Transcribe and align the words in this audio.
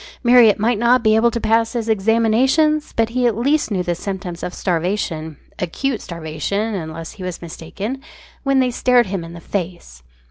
Marriott 0.23 0.57
might 0.57 0.79
not 0.79 1.03
be 1.03 1.15
able 1.15 1.29
to 1.29 1.39
pass 1.39 1.73
his 1.73 1.87
examinations, 1.87 2.91
but 2.91 3.09
he 3.09 3.27
at 3.27 3.37
least 3.37 3.69
knew 3.69 3.83
the 3.83 3.93
symptoms 3.93 4.41
of 4.41 4.51
starvation 4.51 5.37
acute 5.59 6.01
starvation, 6.01 6.73
unless 6.73 7.11
he 7.11 7.23
was 7.23 7.35
much 7.37 7.43
mistaken 7.51 8.01
when 8.41 8.57
they 8.59 8.71
stared 8.71 9.05
him 9.05 9.23
in 9.23 9.33
the 9.33 9.39
face. 9.39 10.01